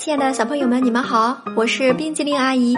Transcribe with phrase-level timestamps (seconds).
[0.00, 2.74] 亲爱的小朋友们，你们好，我是冰激凌阿姨，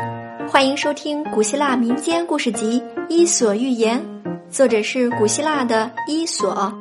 [0.49, 4.05] 欢迎收听古希腊民间故事集《伊索寓言》，
[4.51, 6.77] 作者是古希腊的伊索。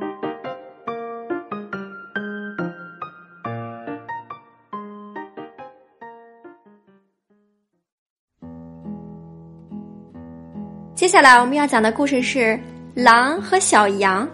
[10.96, 12.39] 接下来我们要讲的故事是
[12.96, 14.28] 《狼和小羊》。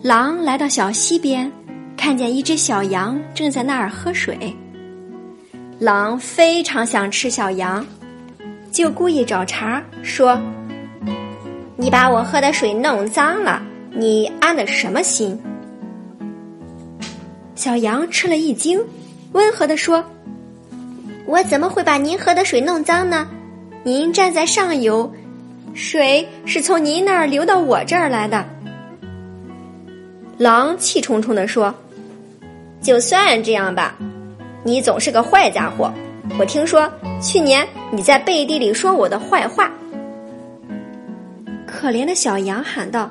[0.00, 1.50] 狼来到小溪边。
[2.04, 4.54] 看见一只小羊正在那儿喝水，
[5.78, 7.84] 狼非常想吃小羊，
[8.70, 10.38] 就故意找茬说
[11.76, 15.40] ：“你把我喝的水弄脏了，你安的什么心？”
[17.56, 18.78] 小羊吃了一惊，
[19.32, 20.04] 温和的说
[21.24, 23.26] ：“我怎么会把您喝的水弄脏呢？
[23.82, 25.10] 您站在上游，
[25.72, 28.44] 水是从您那儿流到我这儿来的。”
[30.36, 31.74] 狼气冲冲的说。
[32.84, 33.94] 就算这样吧，
[34.62, 35.90] 你总是个坏家伙。
[36.38, 36.90] 我听说
[37.20, 39.70] 去年你在背地里说我的坏话。
[41.66, 43.10] 可怜的小羊喊道：“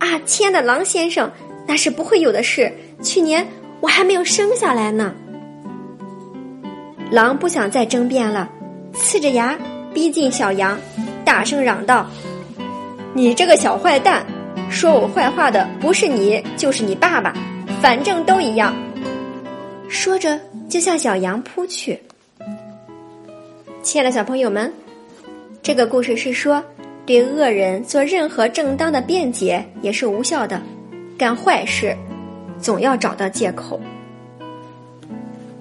[0.00, 1.30] 啊，亲爱的狼先生，
[1.66, 2.72] 那是不会有的事。
[3.02, 3.46] 去年
[3.80, 5.12] 我还没有生下来呢。”
[7.12, 8.48] 狼不想再争辩了，
[8.94, 9.58] 呲着牙
[9.92, 10.78] 逼近小羊，
[11.22, 12.06] 大声嚷道
[13.12, 14.24] ：“你这个小坏蛋，
[14.70, 17.34] 说我坏话的不是你，就是你爸爸。”
[17.80, 18.74] 反正都一样，
[19.88, 21.98] 说着就向小羊扑去。
[23.82, 24.70] 亲爱的小朋友们，
[25.62, 26.62] 这个故事是说，
[27.06, 30.60] 对恶人做任何正当的辩解也是无效的，
[31.16, 31.96] 干坏事
[32.58, 33.80] 总要找到借口。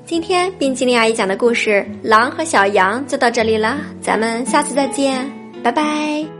[0.06, 5.26] 今天冰淇淋阿姨讲的故事《狼和小羊》就到这里了，咱们下次再见，
[5.64, 6.39] 拜拜。